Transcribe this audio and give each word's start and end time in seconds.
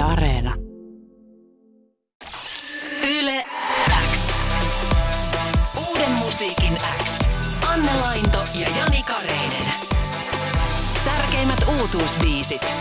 Yle 0.00 0.08
Areena. 0.08 0.54
Yle 3.10 3.44
X. 4.12 4.44
Uuden 5.88 6.10
musiikin 6.10 6.76
X. 7.02 7.28
Anne 7.72 7.90
Lainto 8.00 8.38
ja 8.54 8.66
Jani 8.78 9.02
Kareinen. 9.02 9.72
Tärkeimmät 11.04 11.64
uutuusbiisit. 11.80 12.74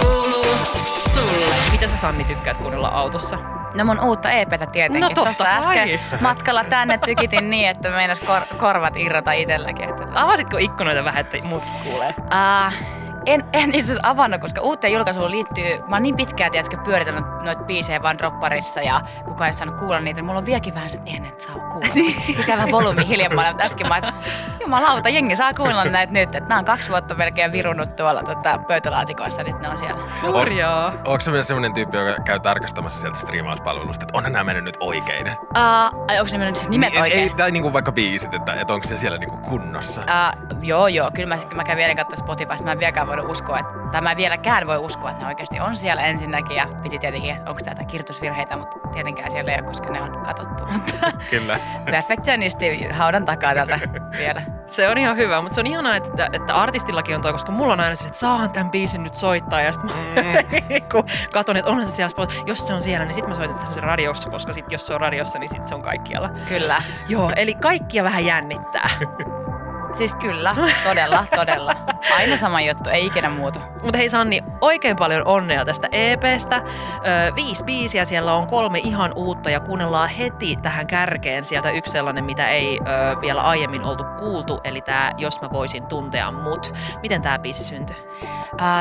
Kuuluu 0.00 0.44
sulle. 0.94 1.54
Mitä 1.72 1.88
sä 1.88 1.96
Sanni 1.96 2.24
tykkäät 2.24 2.58
kuunnella 2.58 2.88
autossa? 2.88 3.38
No 3.74 3.84
mun 3.84 4.00
uutta 4.00 4.30
EPtä 4.30 4.66
tietenkin. 4.66 5.00
No 5.00 5.08
totta 5.08 5.22
Tuossa 5.24 5.44
kai. 5.44 5.58
äsken 5.58 6.00
matkalla 6.20 6.64
tänne 6.64 6.98
tykitin 6.98 7.50
niin, 7.50 7.68
että 7.68 7.90
meinas 7.90 8.20
kor- 8.20 8.56
korvat 8.58 8.96
irrota 8.96 9.32
itselläkin. 9.32 9.88
Että... 9.88 10.04
Avasitko 10.14 10.56
ikkunoita 10.56 11.04
vähän, 11.04 11.20
että 11.20 11.38
muutkin 11.44 11.74
kuulee? 11.84 12.14
Uh, 12.18 12.97
en, 13.26 13.44
en 13.52 13.74
itse 13.74 13.92
asiassa 13.92 14.10
avannut, 14.10 14.40
koska 14.40 14.60
uuteen 14.60 14.92
julkaisuun 14.92 15.30
liittyy, 15.30 15.78
mä 15.88 15.96
oon 15.96 16.02
niin 16.02 16.16
pitkään 16.16 16.50
tiedätkö, 16.50 16.76
pyöritänyt 16.84 17.24
noita 17.42 17.62
biisejä 17.62 18.02
vaan 18.02 18.18
dropparissa 18.18 18.80
ja 18.80 19.00
kukaan 19.24 19.46
ei 19.48 19.52
saanut 19.52 19.76
kuulla 19.76 20.00
niitä. 20.00 20.22
Mulla 20.22 20.38
on 20.38 20.46
vieläkin 20.46 20.74
vähän 20.74 20.90
se, 20.90 20.96
että 20.96 21.10
en 21.10 21.24
et 21.24 21.40
saa 21.40 21.54
kuulla. 21.58 21.88
Lisää 22.36 22.56
vähän 22.56 22.70
volyymi 22.70 23.08
hiljemmalle, 23.08 23.50
mutta 23.50 23.64
äsken 23.64 23.88
mä 23.88 23.96
että 23.96 24.12
jumalauta, 24.60 25.08
jengi 25.08 25.36
saa 25.36 25.54
kuulla 25.54 25.84
näitä 25.84 26.12
nyt. 26.12 26.34
Että 26.34 26.48
nämä 26.48 26.58
on 26.58 26.64
kaksi 26.64 26.88
vuotta 26.88 27.14
melkein 27.14 27.52
virunut 27.52 27.96
tuolla 27.96 28.22
tota, 28.22 28.58
pöytälaatikoissa, 28.68 29.42
nyt 29.42 29.60
ne 29.60 29.68
on 29.68 29.78
siellä. 29.78 30.02
Hurjaa. 30.22 30.92
Onko 31.06 31.20
se 31.20 31.30
myös 31.30 31.46
sellainen 31.46 31.74
tyyppi, 31.74 31.96
joka 31.96 32.22
käy 32.22 32.40
tarkastamassa 32.40 33.00
sieltä 33.00 33.18
striimauspalvelusta, 33.18 34.04
että 34.04 34.18
onhan 34.18 34.32
nämä 34.32 34.44
mennyt 34.44 34.64
nyt 34.64 34.76
oikein? 34.80 35.26
Uh, 35.28 36.04
ai, 36.08 36.20
onko 36.20 36.32
ne 36.32 36.38
mennyt 36.38 36.56
siis 36.56 36.68
nimet 36.68 36.92
Niin, 36.92 37.02
oikein? 37.02 37.22
Ei, 37.22 37.30
tai 37.30 37.50
niinku 37.50 37.72
vaikka 37.72 37.92
biisit, 37.92 38.34
että, 38.34 38.54
että 38.54 38.72
onko 38.72 38.86
se 38.86 38.98
siellä 38.98 39.18
niinku 39.18 39.36
kunnossa? 39.36 40.00
Uh, 40.00 40.62
joo, 40.64 40.88
joo. 40.88 41.10
Kyllä 41.14 41.34
mä, 41.34 41.40
mä 41.54 41.64
kävin 41.64 41.82
eilen 41.82 41.96
katsoa 41.96 42.16
Spotifysta. 42.18 42.64
Mä 42.64 42.72
en 42.72 42.78
vieläkään 42.78 43.07
voinut 43.08 43.30
uskoa, 43.30 43.58
että, 43.58 43.72
tai 43.92 44.00
mä 44.00 44.10
en 44.10 44.16
vieläkään 44.16 44.66
voi 44.66 44.78
uskoa, 44.78 45.10
että 45.10 45.22
ne 45.22 45.28
oikeasti 45.28 45.60
on 45.60 45.76
siellä 45.76 46.02
ensinnäkin. 46.02 46.56
Ja 46.56 46.66
piti 46.82 46.98
tietenkin, 46.98 47.30
että 47.30 47.50
onko 47.50 47.62
tää 47.64 47.84
kirjoitusvirheitä, 47.84 48.56
mutta 48.56 48.88
tietenkään 48.88 49.30
siellä 49.30 49.52
ei 49.52 49.58
ole, 49.58 49.66
koska 49.66 49.90
ne 49.90 50.02
on 50.02 50.22
katsottu. 50.24 50.66
Mutta 50.72 50.92
Kyllä. 51.30 51.60
perfektionisti 51.84 52.88
haudan 52.90 53.24
takaa 53.24 53.54
tältä 53.54 53.80
vielä. 54.18 54.42
Se 54.66 54.88
on 54.88 54.98
ihan 54.98 55.16
hyvä, 55.16 55.40
mutta 55.40 55.54
se 55.54 55.60
on 55.60 55.66
ihanaa, 55.66 55.96
että, 55.96 56.30
että 56.32 56.54
artistillakin 56.54 57.14
on 57.16 57.22
toi, 57.22 57.32
koska 57.32 57.52
mulla 57.52 57.72
on 57.72 57.80
aina 57.80 57.94
se, 57.94 58.06
että 58.06 58.18
saahan 58.18 58.50
tämän 58.50 58.70
biisin 58.70 59.02
nyt 59.02 59.14
soittaa. 59.14 59.60
Ja 59.60 59.72
sitten 59.72 59.90
mm. 59.90 60.82
katon, 61.32 61.56
että 61.56 61.70
onhan 61.70 61.86
se 61.86 61.92
siellä, 61.92 62.24
Spot- 62.24 62.42
jos 62.46 62.66
se 62.66 62.74
on 62.74 62.82
siellä, 62.82 63.04
niin 63.04 63.14
sitten 63.14 63.30
mä 63.30 63.34
soitan 63.34 63.66
sen 63.66 63.82
radiossa, 63.82 64.30
koska 64.30 64.52
sit, 64.52 64.72
jos 64.72 64.86
se 64.86 64.94
on 64.94 65.00
radiossa, 65.00 65.38
niin 65.38 65.48
sitten 65.48 65.68
se 65.68 65.74
on 65.74 65.82
kaikkialla. 65.82 66.30
Kyllä. 66.48 66.82
Joo, 67.08 67.32
eli 67.36 67.54
kaikkia 67.54 68.04
vähän 68.04 68.24
jännittää. 68.24 68.90
Siis 69.92 70.14
kyllä, 70.14 70.56
todella, 70.84 71.24
todella. 71.36 71.74
Aina 72.16 72.36
sama 72.36 72.60
juttu, 72.60 72.90
ei 72.90 73.06
ikinä 73.06 73.30
muutu. 73.30 73.58
Mutta 73.82 73.98
hei 73.98 74.08
Sanni, 74.08 74.40
oikein 74.60 74.96
paljon 74.96 75.26
onnea 75.26 75.64
tästä 75.64 75.88
EPstä. 75.92 76.56
Ö, 76.56 77.34
viisi 77.34 77.64
biisiä, 77.64 78.04
siellä 78.04 78.34
on 78.34 78.46
kolme 78.46 78.78
ihan 78.78 79.12
uutta 79.16 79.50
ja 79.50 79.60
kuunnellaan 79.60 80.08
heti 80.08 80.56
tähän 80.62 80.86
kärkeen 80.86 81.44
sieltä 81.44 81.70
yksi 81.70 81.92
sellainen, 81.92 82.24
mitä 82.24 82.48
ei 82.48 82.78
ö, 82.80 83.20
vielä 83.20 83.40
aiemmin 83.40 83.84
oltu 83.84 84.04
kuultu, 84.18 84.60
eli 84.64 84.80
tämä 84.80 85.12
Jos 85.16 85.40
mä 85.40 85.50
voisin 85.52 85.86
tuntea 85.86 86.30
mut. 86.32 86.74
Miten 87.02 87.22
tämä 87.22 87.38
biisi 87.38 87.62
syntyi? 87.62 87.96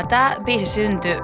Tämä 0.09 0.35
biisi 0.45 0.65
syntyi 0.65 1.17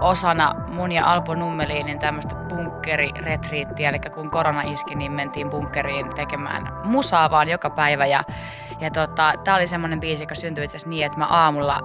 osana 0.00 0.54
mun 0.68 0.92
ja 0.92 1.12
Alpo 1.12 1.34
Nummeliinin 1.34 1.98
tämmöistä 1.98 2.34
bunkkeriretriittiä, 2.34 3.88
eli 3.88 3.98
kun 4.14 4.30
korona 4.30 4.62
iski, 4.62 4.94
niin 4.94 5.12
mentiin 5.12 5.50
bunkkeriin 5.50 6.14
tekemään 6.14 6.68
musaa 6.84 7.30
vaan 7.30 7.48
joka 7.48 7.70
päivä. 7.70 8.06
Ja, 8.06 8.24
ja 8.82 8.90
tota, 8.90 9.32
tämä 9.44 9.56
oli 9.56 9.66
semmoinen 9.66 10.00
biisi, 10.00 10.22
joka 10.22 10.34
syntyi 10.34 10.64
itse 10.64 10.88
niin, 10.88 11.06
että 11.06 11.18
mä 11.18 11.26
aamulla 11.26 11.80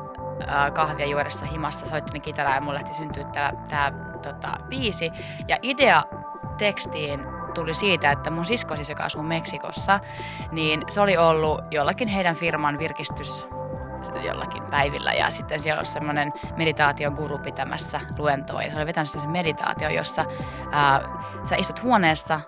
kahvia 0.73 1.05
juodessa 1.05 1.45
himassa 1.45 1.89
soittelin 1.89 2.21
kitaraa 2.21 2.55
ja 2.55 2.61
mulle 2.61 2.75
lähti 2.75 2.93
syntyä 2.93 3.23
tämä, 3.23 3.51
tämä 3.69 3.91
tota, 4.21 4.57
biisi. 4.69 5.11
Ja 5.47 5.57
idea 5.61 6.03
tekstiin 6.57 7.25
tuli 7.53 7.73
siitä, 7.73 8.11
että 8.11 8.29
mun 8.29 8.45
sisko 8.45 8.75
siis, 8.75 8.89
joka 8.89 9.03
asuu 9.03 9.23
Meksikossa, 9.23 9.99
niin 10.51 10.83
se 10.89 11.01
oli 11.01 11.17
ollut 11.17 11.61
jollakin 11.71 12.07
heidän 12.07 12.35
firman 12.35 12.79
virkistys 12.79 13.47
jollakin 14.25 14.63
päivillä 14.63 15.13
ja 15.13 15.31
sitten 15.31 15.63
siellä 15.63 15.79
olisi 15.79 15.91
semmoinen 15.91 16.33
meditaatioguru 16.57 17.37
pitämässä 17.37 18.01
luentoa 18.17 18.61
ja 18.61 18.71
se 18.71 18.77
oli 18.77 18.85
vetänyt 18.85 19.09
sen 19.09 19.29
meditaatio, 19.29 19.89
jossa 19.89 20.25
ää, 20.71 21.01
sä 21.43 21.55
istut 21.55 21.83
huoneessa 21.83 22.39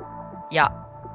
ja 0.51 0.71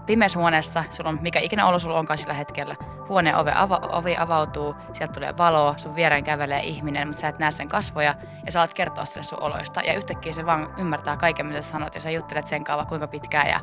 pimeässä 0.06 0.38
huoneessa, 0.38 0.84
sulla 0.88 1.10
on 1.10 1.18
mikä 1.22 1.40
ikinä 1.40 1.66
olo 1.66 1.78
sulla 1.78 1.98
onkaan 1.98 2.18
sillä 2.18 2.34
hetkellä, 2.34 2.76
huoneen 3.08 3.36
ove 3.36 3.52
ava, 3.54 3.80
ovi 3.92 4.16
avautuu, 4.16 4.74
sieltä 4.92 5.12
tulee 5.12 5.36
valoa, 5.36 5.74
sun 5.78 5.94
viereen 5.94 6.24
kävelee 6.24 6.62
ihminen, 6.62 7.08
mutta 7.08 7.20
sä 7.20 7.28
et 7.28 7.38
näe 7.38 7.50
sen 7.50 7.68
kasvoja 7.68 8.14
ja 8.46 8.52
sä 8.52 8.60
alat 8.60 8.74
kertoa 8.74 9.04
sille 9.04 9.22
sun 9.22 9.42
oloista. 9.42 9.80
Ja 9.80 9.94
yhtäkkiä 9.94 10.32
se 10.32 10.46
vaan 10.46 10.74
ymmärtää 10.78 11.16
kaiken, 11.16 11.46
mitä 11.46 11.62
sä 11.62 11.68
sanot 11.68 11.94
ja 11.94 12.00
sä 12.00 12.10
juttelet 12.10 12.46
sen 12.46 12.64
kanssa 12.64 12.88
kuinka 12.88 13.08
pitkään 13.08 13.48
ja, 13.48 13.60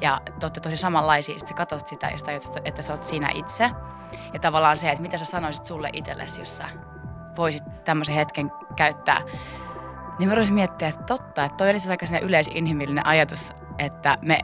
ja 0.00 0.20
te 0.24 0.46
olette 0.46 0.60
tosi 0.60 0.76
samanlaisia, 0.76 1.38
sitten 1.38 1.48
sä 1.48 1.54
katsot 1.54 1.88
sitä 1.88 2.06
ja 2.06 2.18
tajut, 2.24 2.56
että, 2.64 2.82
sä 2.82 2.92
oot 2.92 3.02
sinä 3.02 3.30
itse. 3.34 3.70
Ja 4.32 4.40
tavallaan 4.40 4.76
se, 4.76 4.90
että 4.90 5.02
mitä 5.02 5.18
sä 5.18 5.24
sanoisit 5.24 5.64
sulle 5.64 5.90
itsellesi, 5.92 6.40
jos 6.40 6.56
sä 6.56 6.64
voisit 7.36 7.62
tämmöisen 7.84 8.14
hetken 8.14 8.52
käyttää, 8.76 9.20
niin 10.18 10.28
mä 10.28 10.34
rupesin 10.34 10.54
miettiä, 10.54 10.88
että 10.88 11.02
totta, 11.02 11.44
että 11.44 11.56
toi 11.56 11.76
itse 11.76 11.88
asiassa 11.94 12.14
aika 12.14 12.26
yleisinhimillinen 12.26 13.06
ajatus, 13.06 13.52
että 13.78 14.18
me 14.22 14.40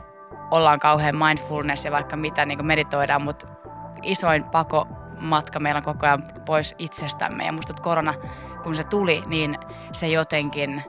ollaan 0.51 0.79
kauhean 0.79 1.15
mindfulness 1.15 1.85
ja 1.85 1.91
vaikka 1.91 2.15
mitä 2.15 2.45
niin 2.45 2.65
meditoidaan, 2.65 3.21
mutta 3.21 3.47
isoin 4.03 4.43
pako 4.43 4.87
matka 5.19 5.59
meillä 5.59 5.77
on 5.77 5.83
koko 5.83 6.05
ajan 6.05 6.23
pois 6.45 6.75
itsestämme. 6.77 7.45
Ja 7.45 7.51
musta 7.51 7.73
korona, 7.81 8.13
kun 8.63 8.75
se 8.75 8.83
tuli, 8.83 9.23
niin 9.27 9.57
se 9.93 10.07
jotenkin 10.07 10.83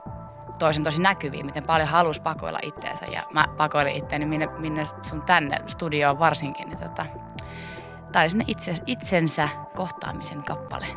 toisen 0.59 0.83
tosi 0.83 1.01
näkyviin, 1.01 1.45
miten 1.45 1.63
paljon 1.63 1.87
halus 1.87 2.19
pakoilla 2.19 2.59
itteensä. 2.61 3.05
Ja 3.05 3.23
mä 3.33 3.47
pakoilin 3.57 3.95
itteeni 3.95 4.25
minne, 4.25 4.47
minne 4.57 4.87
sun 5.01 5.21
tänne 5.21 5.57
studioon 5.67 6.19
varsinkin. 6.19 6.69
Niin 6.69 6.79
tota, 6.79 7.05
tää 8.11 8.21
oli 8.21 8.29
sinne 8.29 8.45
itse, 8.47 8.75
itsensä 8.85 9.49
kohtaamisen 9.75 10.43
kappale. 10.43 10.87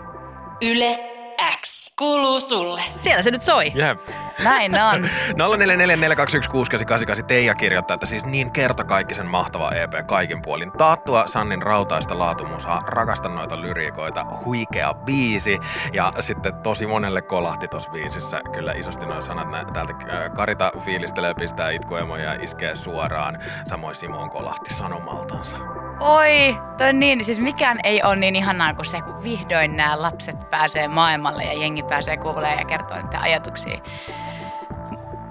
Yle 0.62 1.15
X. 1.60 1.92
Kuuluu 1.98 2.40
sulle. 2.40 2.80
Siellä 2.96 3.22
se 3.22 3.30
nyt 3.30 3.42
soi. 3.42 3.72
Jep. 3.74 4.00
Näin 4.44 4.74
on. 4.74 5.04
0444216888 5.04 7.22
Teija 7.22 7.54
kirjoittaa, 7.54 7.94
että 7.94 8.06
siis 8.06 8.24
niin 8.24 8.50
kertakaikkisen 8.50 9.26
mahtava 9.26 9.70
EP 9.70 9.92
kaikin 10.06 10.42
puolin. 10.42 10.72
Taattua 10.72 11.26
Sannin 11.26 11.62
rautaista 11.62 12.18
laatumusaa, 12.18 12.82
rakastan 12.86 13.34
noita 13.34 13.60
lyriikoita, 13.60 14.26
huikea 14.44 14.94
biisi. 14.94 15.58
Ja 15.92 16.12
sitten 16.20 16.54
tosi 16.54 16.86
monelle 16.86 17.22
kolahti 17.22 17.68
tuossa 17.68 17.90
biisissä 17.90 18.40
kyllä 18.54 18.72
isosti 18.72 19.06
nuo 19.06 19.22
sanat. 19.22 19.50
Nä, 19.50 19.64
täältä 19.72 19.92
äh, 19.92 20.30
Karita 20.36 20.72
fiilistelee, 20.84 21.34
pistää 21.34 21.70
itkuemoja 21.70 22.24
ja 22.24 22.42
iskee 22.42 22.76
suoraan. 22.76 23.38
Samoin 23.66 23.94
Simon 23.94 24.30
kolahti 24.30 24.74
sanomaltansa. 24.74 25.56
Oi, 26.00 26.58
toi 26.78 26.92
niin, 26.92 27.24
siis 27.24 27.40
mikään 27.40 27.78
ei 27.84 28.02
ole 28.02 28.16
niin 28.16 28.36
ihanaa 28.36 28.74
kuin 28.74 28.86
se, 28.86 29.00
kun 29.00 29.22
vihdoin 29.22 29.76
nämä 29.76 30.02
lapset 30.02 30.50
pääsee 30.50 30.88
maailmalle 30.88 31.44
ja 31.44 31.52
jengi 31.52 31.82
pääsee 31.82 32.16
kuulemaan 32.16 32.58
ja 32.58 32.64
kertoo 32.64 32.96
niitä 32.96 33.20
ajatuksia. 33.20 33.78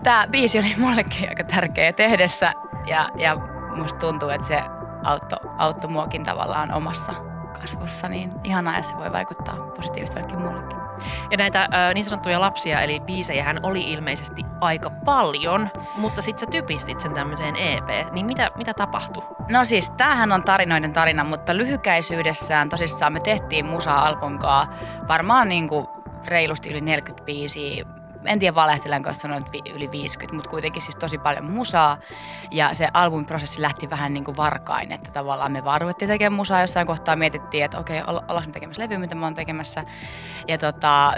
Tämä 0.03 0.27
biisi 0.31 0.59
oli 0.59 0.75
mullekin 0.77 1.29
aika 1.29 1.43
tärkeä 1.43 1.93
tehdessä 1.93 2.53
ja, 2.85 3.09
ja 3.15 3.35
musta 3.75 3.99
tuntuu, 3.99 4.29
että 4.29 4.47
se 4.47 4.61
auttoi, 5.03 5.39
auttoi 5.57 5.89
muakin 5.89 6.23
tavallaan 6.23 6.73
omassa 6.73 7.13
kasvussa, 7.61 8.07
niin 8.07 8.31
ihanaa, 8.43 8.77
jos 8.77 8.89
se 8.89 8.97
voi 8.97 9.11
vaikuttaa 9.11 9.57
positiivisesti 9.57 10.19
jollekin 10.19 10.41
muullekin. 10.41 10.84
Ja 11.31 11.37
näitä 11.37 11.61
äh, 11.61 11.93
niin 11.93 12.05
sanottuja 12.05 12.41
lapsia, 12.41 12.81
eli 12.81 12.99
biisejähän 12.99 13.59
oli 13.63 13.89
ilmeisesti 13.89 14.45
aika 14.61 14.89
paljon, 14.89 15.69
mutta 15.95 16.21
sit 16.21 16.39
sä 16.39 16.45
typistit 16.45 16.99
sen 16.99 17.13
tämmöiseen 17.13 17.55
EP. 17.55 18.11
Niin 18.11 18.25
mitä, 18.25 18.51
mitä 18.55 18.73
tapahtui? 18.73 19.23
No 19.49 19.65
siis, 19.65 19.89
tämähän 19.89 20.31
on 20.31 20.43
tarinoiden 20.43 20.93
tarina, 20.93 21.23
mutta 21.23 21.57
lyhykäisyydessään 21.57 22.69
tosissaan 22.69 23.13
me 23.13 23.19
tehtiin 23.19 23.65
musaa 23.65 24.07
alponkaa 24.07 24.73
varmaan 25.07 25.49
niin 25.49 25.67
kuin 25.67 25.87
reilusti 26.27 26.69
yli 26.69 26.81
40 26.81 27.25
biisiä. 27.25 27.85
En 28.27 28.39
tiedä 28.39 28.55
valehtelenko, 28.55 29.09
jos 29.09 29.17
sanoin, 29.19 29.45
että 29.45 29.69
yli 29.75 29.91
50, 29.91 30.35
mutta 30.35 30.49
kuitenkin 30.49 30.81
siis 30.81 30.95
tosi 30.95 31.17
paljon 31.17 31.51
musaa. 31.51 31.97
Ja 32.51 32.73
se 32.73 32.87
albumiprosessi 32.93 33.61
lähti 33.61 33.89
vähän 33.89 34.13
niin 34.13 34.23
kuin 34.23 34.37
varkain, 34.37 34.91
että 34.91 35.11
tavallaan 35.11 35.51
me 35.51 35.63
vaan 35.63 35.81
ruvettiin 35.81 36.09
tekemään 36.09 36.33
musaa 36.37 36.61
jossain 36.61 36.87
kohtaa, 36.87 37.15
mietittiin, 37.15 37.65
että 37.65 37.79
okei, 37.79 38.01
olla- 38.07 38.23
ollaanko 38.27 38.47
me 38.47 38.53
tekemässä 38.53 38.81
levyä, 38.81 38.99
mitä 38.99 39.15
mä 39.15 39.25
oon 39.25 39.33
tekemässä. 39.33 39.83
Ja 40.47 40.57
tota, 40.57 41.13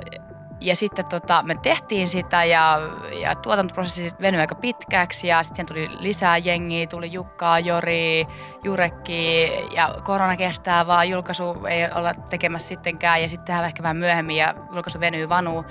ja 0.61 0.75
sitten 0.75 1.05
tota, 1.05 1.43
me 1.43 1.55
tehtiin 1.55 2.09
sitä 2.09 2.43
ja, 2.43 2.79
ja 3.21 3.35
tuotantoprosessi 3.35 4.17
venyi 4.21 4.39
aika 4.39 4.55
pitkäksi 4.55 5.27
ja 5.27 5.43
sitten 5.43 5.65
tuli 5.65 5.87
lisää 5.99 6.37
jengiä, 6.37 6.87
tuli 6.87 7.13
Jukkaa, 7.13 7.59
Jori, 7.59 8.27
Jurekki 8.63 9.51
ja 9.75 9.95
korona 10.03 10.37
kestää 10.37 10.87
vaan, 10.87 11.09
julkaisu 11.09 11.65
ei 11.65 11.89
olla 11.95 12.13
tekemässä 12.13 12.67
sittenkään 12.67 13.21
ja 13.21 13.29
sitten 13.29 13.45
tehdään 13.45 13.65
ehkä 13.65 13.83
vähän 13.83 13.97
myöhemmin 13.97 14.35
ja 14.35 14.53
julkaisu 14.71 14.99
venyy 14.99 15.29
vanuu. 15.29 15.65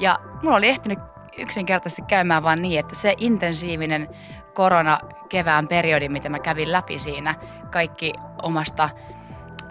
Ja 0.00 0.18
mulla 0.42 0.56
oli 0.56 0.68
ehtinyt 0.68 0.98
yksinkertaisesti 1.38 2.02
käymään 2.02 2.42
vaan 2.42 2.62
niin, 2.62 2.80
että 2.80 2.94
se 2.94 3.14
intensiivinen 3.18 4.08
korona 4.54 4.98
kevään 5.28 5.68
periodi, 5.68 6.08
mitä 6.08 6.28
mä 6.28 6.38
kävin 6.38 6.72
läpi 6.72 6.98
siinä, 6.98 7.34
kaikki 7.70 8.12
omasta 8.42 8.84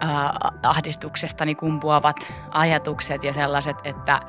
äh, 0.04 0.30
ahdistuksestani 0.64 1.56
kumpuavat 1.56 2.34
ajatukset 2.52 3.24
ja 3.24 3.34
sellaiset, 3.34 3.78
että 3.84 4.22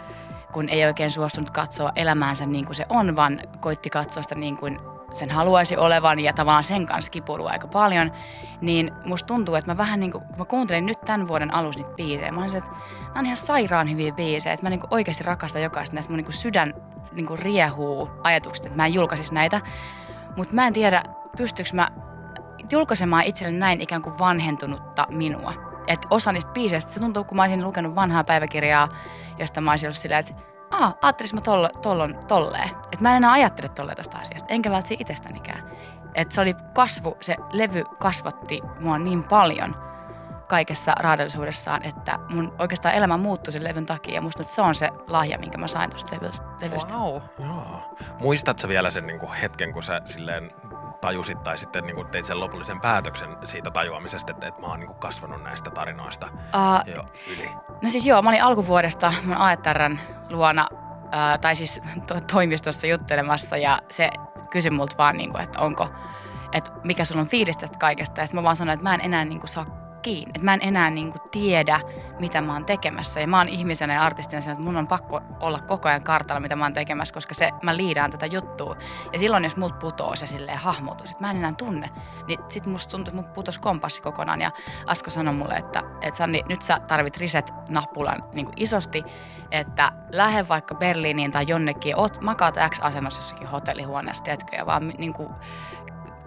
kun 0.52 0.68
ei 0.68 0.84
oikein 0.84 1.10
suostunut 1.10 1.50
katsoa 1.50 1.92
elämäänsä 1.96 2.46
niin 2.46 2.64
kuin 2.64 2.76
se 2.76 2.86
on, 2.88 3.16
vaan 3.16 3.40
koitti 3.60 3.90
katsoa 3.90 4.22
sitä 4.22 4.34
niin 4.34 4.56
kuin 4.56 4.78
sen 5.14 5.30
haluaisi 5.30 5.76
olevan 5.76 6.20
ja 6.20 6.32
tavallaan 6.32 6.64
sen 6.64 6.86
kanssa 6.86 7.10
kipuilua 7.10 7.50
aika 7.50 7.68
paljon, 7.68 8.12
niin 8.60 8.90
musta 9.04 9.26
tuntuu, 9.26 9.54
että 9.54 9.70
mä 9.70 9.76
vähän 9.76 10.00
niin 10.00 10.12
kuin, 10.12 10.24
kun 10.24 10.38
mä 10.38 10.44
kuuntelin 10.44 10.86
nyt 10.86 11.00
tämän 11.00 11.28
vuoden 11.28 11.54
alussa 11.54 11.80
niitä 11.80 11.94
biisejä, 11.96 12.32
mä 12.32 12.42
olisin, 12.42 12.58
että 12.58 12.70
nämä 12.70 13.18
on 13.18 13.26
ihan 13.26 13.36
sairaan 13.36 13.90
hyviä 13.90 14.12
biisejä, 14.12 14.52
että 14.54 14.66
mä 14.66 14.70
niin 14.70 14.80
kuin 14.80 14.94
oikeasti 14.94 15.24
rakastan 15.24 15.62
jokaista 15.62 15.94
näistä, 15.94 16.12
mun 16.12 16.16
niin 16.16 16.24
kuin 16.24 16.34
sydän 16.34 16.74
niin 17.12 17.26
kuin 17.26 17.38
riehuu 17.38 18.10
ajatukset, 18.22 18.66
että 18.66 18.76
mä 18.76 18.86
en 18.86 18.94
julkaisisi 18.94 19.34
näitä, 19.34 19.60
mutta 20.36 20.54
mä 20.54 20.66
en 20.66 20.72
tiedä, 20.72 21.02
pystyykö 21.36 21.70
mä 21.74 21.90
julkaisemaan 22.72 23.24
itselle 23.24 23.52
näin 23.52 23.80
ikään 23.80 24.02
kuin 24.02 24.18
vanhentunutta 24.18 25.06
minua. 25.10 25.65
Et 25.86 26.06
osa 26.10 26.32
niistä 26.32 26.52
biiseistä, 26.52 26.90
se 26.90 27.00
tuntuu, 27.00 27.24
kun 27.24 27.36
mä 27.36 27.42
olisin 27.42 27.64
lukenut 27.64 27.94
vanhaa 27.94 28.24
päiväkirjaa, 28.24 28.88
josta 29.38 29.60
mä 29.60 29.70
olisin 29.70 29.86
ollut 29.86 29.98
silleen, 29.98 30.20
että 30.20 30.42
aa, 30.70 30.94
ajattelis 31.02 31.34
mä 31.34 31.40
tollon, 31.40 31.70
tollon, 31.82 32.18
tolleen. 32.28 32.68
Että 32.68 32.98
mä 33.00 33.10
en 33.10 33.16
enää 33.16 33.32
ajattele 33.32 33.68
tolleen 33.68 33.96
tästä 33.96 34.18
asiasta, 34.18 34.48
enkä 34.48 34.70
välttämättä 34.70 35.02
itsestänikään. 35.02 35.70
Että 36.14 36.34
se 36.34 36.40
oli 36.40 36.54
kasvu, 36.74 37.16
se 37.20 37.36
levy 37.52 37.84
kasvatti 37.98 38.60
mua 38.80 38.98
niin 38.98 39.24
paljon 39.24 39.86
kaikessa 40.48 40.92
raadellisuudessaan, 40.98 41.82
että 41.82 42.18
mun 42.28 42.54
oikeastaan 42.58 42.94
elämä 42.94 43.16
muuttui 43.16 43.52
sen 43.52 43.64
levyn 43.64 43.86
takia. 43.86 44.14
Ja 44.14 44.20
musta 44.20 44.42
nyt 44.42 44.50
se 44.50 44.62
on 44.62 44.74
se 44.74 44.90
lahja, 45.06 45.38
minkä 45.38 45.58
mä 45.58 45.68
sain 45.68 45.90
tuosta 45.90 46.16
levystä. 46.60 46.94
Wow. 46.94 47.20
Joo. 47.38 47.96
Muistatko 48.20 48.68
vielä 48.68 48.90
sen 48.90 49.06
niin 49.06 49.18
kuin 49.18 49.32
hetken, 49.32 49.72
kun 49.72 49.82
sä 49.82 50.00
silleen 50.06 50.50
tajusit 51.00 51.44
tai 51.44 51.58
sitten 51.58 51.84
niin 51.84 51.96
kuin 51.96 52.08
teit 52.08 52.24
sen 52.24 52.40
lopullisen 52.40 52.80
päätöksen 52.80 53.36
siitä 53.44 53.70
tajuamisesta, 53.70 54.32
että, 54.32 54.46
että 54.46 54.60
mä 54.60 54.66
oon 54.66 54.80
niin 54.80 54.88
kuin 54.88 54.98
kasvanut 54.98 55.42
näistä 55.42 55.70
tarinoista 55.70 56.28
Uh, 56.32 56.94
jo 56.94 57.04
yli? 57.32 57.50
No 57.82 57.90
siis 57.90 58.06
joo, 58.06 58.22
mä 58.22 58.30
olin 58.30 58.42
alkuvuodesta 58.42 59.12
mun 59.24 59.36
AETRn 59.36 59.98
luona, 60.30 60.68
ää, 61.10 61.38
tai 61.38 61.56
siis 61.56 61.80
to- 62.06 62.20
toimistossa 62.32 62.86
juttelemassa 62.86 63.56
ja 63.56 63.82
se 63.90 64.10
kysyi 64.50 64.70
multa 64.70 64.98
vaan, 64.98 65.16
niin 65.16 65.30
kuin, 65.32 65.42
että 65.42 65.60
onko, 65.60 65.88
että 66.52 66.72
mikä 66.84 67.04
sulla 67.04 67.20
on 67.20 67.28
fiilis 67.28 67.56
tästä 67.56 67.78
kaikesta. 67.78 68.20
Ja 68.20 68.26
sitten 68.26 68.40
mä 68.40 68.44
vaan 68.44 68.56
sanoin, 68.56 68.74
että 68.74 68.88
mä 68.88 68.94
en 68.94 69.00
enää 69.00 69.24
niin 69.24 69.40
kuin, 69.40 69.48
saa 69.48 69.85
kiinni, 70.06 70.32
että 70.34 70.44
mä 70.44 70.54
en 70.54 70.60
enää 70.62 70.90
niin 70.90 71.10
kuin, 71.12 71.22
tiedä, 71.30 71.80
mitä 72.18 72.40
mä 72.40 72.52
oon 72.52 72.64
tekemässä. 72.64 73.20
Ja 73.20 73.26
mä 73.26 73.38
oon 73.38 73.48
ihmisenä 73.48 73.94
ja 73.94 74.02
artistina 74.02 74.38
että 74.38 74.62
mun 74.62 74.76
on 74.76 74.88
pakko 74.88 75.20
olla 75.40 75.60
koko 75.60 75.88
ajan 75.88 76.02
kartalla, 76.02 76.40
mitä 76.40 76.56
mä 76.56 76.64
oon 76.64 76.72
tekemässä, 76.72 77.14
koska 77.14 77.34
se, 77.34 77.50
mä 77.62 77.76
liidaan 77.76 78.10
tätä 78.10 78.26
juttua. 78.26 78.76
Ja 79.12 79.18
silloin, 79.18 79.44
jos 79.44 79.56
mut 79.56 79.78
putoo 79.78 80.16
se 80.16 80.26
silleen 80.26 80.58
hahmotus, 80.58 81.10
että 81.10 81.24
mä 81.24 81.30
en 81.30 81.36
enää 81.36 81.52
tunne, 81.52 81.90
niin 82.26 82.40
sit 82.48 82.66
musta 82.66 82.90
tuntuu, 82.90 83.10
että 83.10 83.22
mut 83.22 83.32
putos 83.32 83.58
kompassi 83.58 84.02
kokonaan. 84.02 84.40
Ja 84.40 84.50
Asko 84.86 85.10
sanoi 85.10 85.34
mulle, 85.34 85.54
että, 85.54 85.82
että 86.00 86.18
Sanni, 86.18 86.42
nyt 86.48 86.62
sä 86.62 86.80
tarvit 86.80 87.16
reset-nappulan 87.16 88.24
niin 88.32 88.46
kuin 88.46 88.54
isosti, 88.62 89.02
että 89.50 89.92
lähde 90.12 90.48
vaikka 90.48 90.74
Berliiniin 90.74 91.30
tai 91.30 91.44
jonnekin, 91.48 91.96
oot, 91.96 92.20
makaat 92.20 92.54
X-asennossa 92.70 93.18
jossakin 93.20 93.48
hotellihuoneessa, 93.48 94.22
tiedätkö, 94.22 94.56
ja 94.56 94.66
vaan 94.66 94.88
niin 94.98 95.12
kuin 95.12 95.28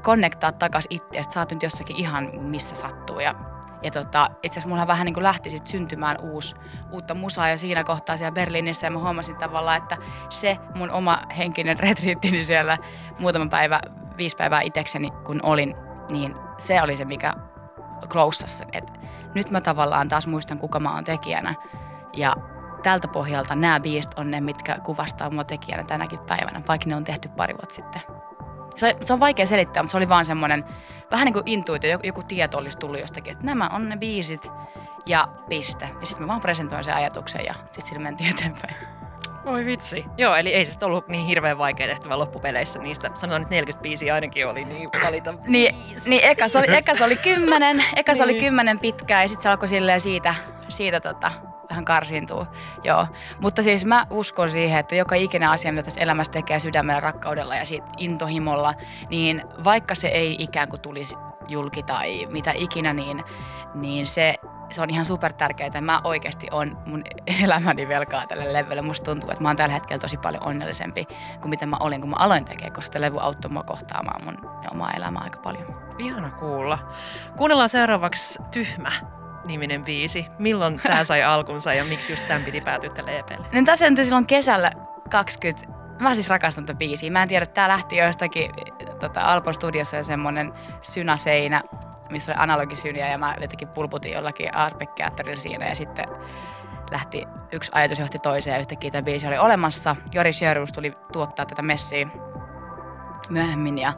connectaa 0.02 0.52
takas 0.52 0.88
itseäsi, 0.90 1.30
sä 1.31 1.40
oot 1.40 1.52
nyt 1.52 1.64
jossakin 1.64 1.96
ihan 1.96 2.30
missä 2.42 2.76
sattuu. 2.76 3.20
Ja, 3.20 3.36
ja 3.84 3.92
tota, 3.92 4.30
itse 4.44 4.60
asiassa 4.60 4.70
mulla 4.70 4.88
vähän 4.88 5.06
niin 5.06 5.14
kuin 5.14 5.24
lähti 5.24 5.50
sit 5.50 5.68
syntymään 5.68 6.18
uusi, 6.22 6.56
uutta 6.92 7.16
musaa 7.16 7.50
ja 7.50 7.58
siinä 7.58 7.84
kohtaa 7.84 8.18
siellä 8.18 8.31
Berliinissä 8.31 8.88
ja 8.88 8.92
mä 8.92 9.00
huomasin 9.00 9.36
tavallaan, 9.36 9.78
että 9.78 9.98
se 10.30 10.58
mun 10.76 10.92
oma 10.92 11.22
henkinen 11.38 11.80
retriittini 11.90 12.44
siellä 12.44 12.78
muutama 13.20 13.46
päivä, 13.46 13.81
viisi 14.18 14.36
päivää 14.36 14.62
itsekseni 14.62 15.12
kun 15.26 15.40
olin, 15.44 15.76
niin 16.10 16.36
se 16.58 16.81
oli 16.81 16.98
se, 16.98 17.06
mikä 17.06 17.34
closassa. 18.08 18.66
Et 18.74 19.00
nyt 19.36 19.52
mä 19.52 19.62
tavallaan 19.62 20.08
taas 20.08 20.28
muistan, 20.28 20.60
kuka 20.60 20.80
mä 20.80 20.94
oon 20.94 21.04
tekijänä 21.04 21.56
ja 22.14 22.36
tältä 22.84 23.08
pohjalta 23.08 23.56
nämä 23.56 23.80
biisit 23.80 24.14
on 24.14 24.31
ne, 24.31 24.42
mitkä 24.42 24.80
kuvastaa 24.84 25.30
mua 25.30 25.44
tekijänä 25.44 25.84
tänäkin 25.84 26.20
päivänä, 26.20 26.62
vaikka 26.68 26.90
ne 26.90 26.96
on 26.96 27.04
tehty 27.04 27.30
pari 27.30 27.54
vuotta 27.54 27.76
sitten. 27.76 28.19
Se, 28.80 28.96
se 29.06 29.14
on 29.14 29.20
vaikea 29.20 29.46
selittää, 29.46 29.84
mutta 29.84 29.92
se 29.92 29.98
oli 29.98 30.10
vaan 30.10 30.26
semmoinen, 30.26 30.66
vähän 31.12 31.26
niin 31.26 31.34
kuin 31.34 31.44
intuitio, 31.46 31.90
joku, 31.92 32.06
joku 32.08 32.24
tieto 32.24 32.58
olisi 32.58 32.78
tullut 32.78 33.00
jostakin, 33.00 33.31
että 33.31 33.46
nämä 33.46 33.70
on 33.74 33.90
ne 33.90 33.98
biisit 33.98 34.52
ja 35.06 35.28
piste. 35.50 35.90
Ja 36.02 36.06
sitten 36.08 36.24
mä 36.24 36.28
vaan 36.28 36.42
presentoin 36.42 36.84
sen 36.84 36.94
ajatuksen 36.96 37.46
ja 37.46 37.54
sitten 37.54 37.86
sillä 37.86 38.00
mentiin 38.02 38.30
eteenpäin. 38.30 38.76
Voi 39.46 39.66
vitsi. 39.66 40.06
Joo, 40.18 40.36
eli 40.36 40.54
ei 40.54 40.66
se 40.66 40.72
sitten 40.72 40.88
ollut 40.88 41.08
niin 41.08 41.26
hirveän 41.26 41.58
vaikea 41.58 41.88
tehtävä 41.88 42.20
loppupeleissä. 42.20 42.80
Niistä 42.80 43.12
sanotaan 43.16 43.42
nyt 43.42 43.50
40 43.50 43.81
biisiä 43.84 44.14
ainakin 44.14 44.48
oli, 44.48 44.66
niin 44.66 44.90
valita 45.06 45.34
Niin, 45.48 45.76
niin 46.06 46.22
eka, 46.24 46.48
se 46.48 46.58
oli, 46.58 46.76
eka 46.76 46.94
se 46.94 47.04
oli 47.04 47.16
kymmenen, 47.34 47.84
eka 47.96 48.16
se 48.16 48.24
oli 48.24 48.31
Niin. 48.34 48.44
kymmenen 48.44 48.80
pitkää 48.80 49.22
ja 49.22 49.28
sitten 49.28 49.44
se 49.44 49.50
alkoi 49.50 49.68
silleen 49.68 50.02
siitä, 50.02 50.36
siitä 50.70 51.00
tota, 51.00 51.31
vähän 51.69 51.86
karsiintuu. 51.86 52.45
Joo. 52.83 53.07
Mutta 53.39 53.63
siis 53.63 53.86
mä 53.86 54.07
uskon 54.10 54.51
siihen, 54.51 54.80
että 54.80 54.95
joka 54.95 55.16
ikinen 55.16 55.50
asia, 55.50 55.71
mitä 55.71 55.83
tässä 55.83 56.01
elämässä 56.01 56.31
tekee 56.31 56.60
sydämellä, 56.60 57.00
rakkaudella 57.00 57.56
ja 57.56 57.66
siitä 57.66 57.88
intohimolla, 57.98 58.74
niin 59.10 59.44
vaikka 59.63 59.95
se 59.95 60.07
ei 60.07 60.36
ikään 60.39 60.69
kuin 60.69 60.81
tulisi 60.81 61.16
julki 61.48 61.83
tai 61.83 62.27
mitä 62.30 62.51
ikinä, 62.56 62.94
niin, 62.94 63.24
niin 63.74 64.07
se, 64.07 64.36
se 64.69 64.81
on 64.81 64.89
ihan 64.89 65.06
super 65.06 65.33
tärkeää. 65.33 65.81
Mä 65.81 66.01
oikeasti 66.04 66.48
on 66.51 66.77
mun 66.86 67.04
elämäni 67.44 67.88
velkaa 67.88 68.27
tälle 68.27 68.54
levylle. 68.54 68.81
Musta 68.81 69.06
tuntuu, 69.06 69.30
että 69.30 69.44
mä 69.44 69.50
oon 69.50 69.57
tällä 69.57 69.74
hetkellä 69.74 70.00
tosi 70.00 70.18
paljon 70.18 70.44
onnellisempi 70.44 71.06
kuin 71.42 71.50
mitä 71.50 71.66
mä 71.66 71.77
olin, 71.80 72.01
kun 72.01 72.10
mä 72.10 72.16
aloin 72.19 72.45
tekemään, 72.45 72.74
koska 72.74 72.92
tämä 72.92 73.06
levy 73.06 73.18
auttoi 73.19 73.51
mua 73.51 73.63
kohtaamaan 73.63 74.25
mun 74.25 74.38
omaa 74.71 74.92
elämää 74.92 75.24
aika 75.24 75.39
paljon. 75.39 75.81
Ihana 75.98 76.30
kuulla. 76.30 76.80
Kuunnellaan 77.38 77.69
seuraavaksi 77.69 78.39
Tyhmä 78.51 79.19
niminen 79.45 79.86
biisi. 79.86 80.25
Milloin 80.39 80.80
tämä 80.83 81.03
sai 81.03 81.24
alkunsa 81.33 81.74
ja 81.74 81.86
miksi 81.86 82.13
just 82.13 82.27
tämän 82.27 82.44
piti 82.44 82.62
päätyä 82.62 82.89
tälle 82.89 83.19
EPlle? 83.19 83.47
No 83.53 83.62
tässä 83.65 83.86
syntyi 83.86 84.06
silloin 84.06 84.25
kesällä 84.25 84.71
20. 85.09 85.68
Mä 86.00 86.13
siis 86.13 86.30
rakastan 86.30 86.65
tätä 86.65 86.77
biisiä. 86.77 87.12
Mä 87.12 87.24
en 87.24 87.30
tiedä, 87.30 87.45
tää 87.45 87.68
lähti 87.68 87.97
jostakin 87.97 88.51
tota, 89.00 89.21
Alpon 89.21 89.53
studiossa 89.53 89.97
jo 89.97 90.03
semmonen 90.03 90.53
synäseinä, 90.81 91.63
missä 92.09 92.31
oli 92.31 92.41
analogisyniä 92.41 93.09
ja 93.09 93.18
mä 93.18 93.36
jotenkin 93.41 93.68
pulputin 93.68 94.12
jollakin 94.12 94.56
arpekkeattorilla 94.56 95.42
siinä 95.42 95.68
ja 95.68 95.75
sitten 95.75 96.06
lähti 96.92 97.27
yksi 97.51 97.71
ajatus 97.74 98.00
johti 98.00 98.19
toiseen 98.19 98.53
ja 98.53 98.59
yhtäkkiä 98.59 98.92
tämä 98.92 99.01
biisi 99.01 99.27
oli 99.27 99.38
olemassa. 99.38 99.95
Jori 100.13 100.33
Sjörus 100.33 100.71
tuli 100.71 100.94
tuottaa 101.12 101.45
tätä 101.45 101.62
messiä 101.62 102.07
myöhemmin 103.30 103.78
ja 103.78 103.94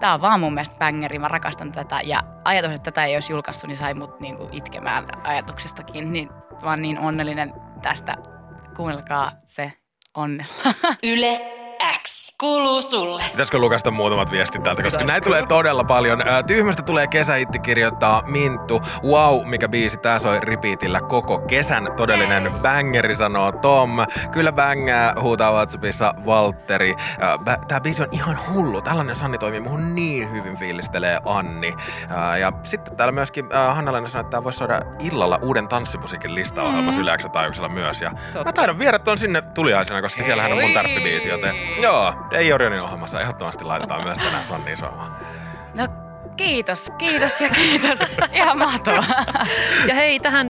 Tää 0.00 0.14
on 0.14 0.20
vaan 0.20 0.40
mun 0.40 0.54
mielestä 0.54 0.78
bangeri, 0.78 1.18
mä 1.18 1.28
rakastan 1.28 1.72
tätä 1.72 2.00
ja 2.04 2.22
ajatus, 2.44 2.70
että 2.70 2.90
tätä 2.90 3.04
ei 3.04 3.16
olisi 3.16 3.32
julkaistu, 3.32 3.66
niin 3.66 3.76
sai 3.76 3.94
mut 3.94 4.20
niinku 4.20 4.48
itkemään 4.52 5.26
ajatuksestakin, 5.26 6.12
niin 6.12 6.30
oon 6.62 6.82
niin 6.82 6.98
onnellinen 6.98 7.54
tästä. 7.82 8.16
Kuunnelkaa 8.76 9.32
se 9.46 9.72
onnella. 10.14 10.74
Yle 11.02 11.59
X 12.02 12.36
kuuluu 12.40 12.82
sulle. 12.82 13.22
Pitäisikö 13.30 13.58
lukasta 13.58 13.90
muutamat 13.90 14.30
viestit 14.30 14.62
täältä, 14.62 14.82
koska 14.82 14.98
Pitäisikö? 14.98 15.12
näitä 15.12 15.24
tulee 15.24 15.46
todella 15.46 15.84
paljon. 15.84 16.22
Tyhmästä 16.46 16.82
tulee 16.82 17.06
kesähitti 17.06 17.58
kirjoittaa 17.58 18.22
Minttu. 18.26 18.80
Wow, 19.04 19.46
mikä 19.46 19.68
biisi 19.68 19.96
tää 19.96 20.18
soi 20.18 20.40
repeatillä 20.40 21.00
koko 21.00 21.38
kesän. 21.38 21.88
Todellinen 21.96 22.52
bangeri, 22.62 23.16
sanoo 23.16 23.52
Tom. 23.52 23.90
Kyllä 24.32 24.52
bängää, 24.52 25.14
huutaa 25.20 25.52
Whatsappissa 25.52 26.14
Valtteri. 26.26 26.94
Tää 27.68 27.80
biisi 27.80 28.02
on 28.02 28.08
ihan 28.12 28.38
hullu. 28.52 28.82
Tällainen 28.82 29.16
Sanni 29.16 29.38
toimii 29.38 29.60
muhun 29.60 29.94
niin 29.94 30.32
hyvin 30.32 30.56
fiilistelee 30.56 31.20
Anni. 31.24 31.74
Ja 32.40 32.52
sitten 32.64 32.96
täällä 32.96 33.12
myöskin 33.12 33.48
Hanna-Leena 33.74 34.08
sanoi, 34.08 34.20
että 34.20 34.30
tää 34.30 34.44
voisi 34.44 34.58
soida 34.58 34.80
illalla 34.98 35.38
uuden 35.42 35.68
tanssimusiikin 35.68 36.34
listaohjelmassa 36.34 37.00
mm. 37.00 37.02
Yle 37.02 37.18
X-taajuuksella 37.18 37.68
myös. 37.68 38.00
Ja 38.00 38.10
mä 38.44 38.52
taidan 38.52 38.78
viedä 38.78 38.98
ton 38.98 39.18
sinne 39.18 39.42
tuliaisena, 39.42 40.02
koska 40.02 40.22
siellähän 40.22 40.52
on 40.52 40.60
mun 40.60 40.72
tärppibiisi, 40.72 41.28
joten 41.28 41.56
joo, 41.82 42.14
ei 42.30 42.52
Orionin 42.52 42.80
ohjelmassa 42.80 43.20
ehdottomasti 43.20 43.64
laitetaan 43.64 44.04
myös 44.04 44.18
tänään 44.18 44.44
Sanni 44.44 44.76
soimaan. 44.76 45.16
No 45.74 45.88
kiitos, 46.36 46.92
kiitos 46.98 47.40
ja 47.40 47.48
kiitos. 47.48 47.98
Ihan 48.32 48.58
mahtavaa. 48.58 49.24
Ja 49.86 49.94
hei, 49.94 50.20
tähän 50.20 50.49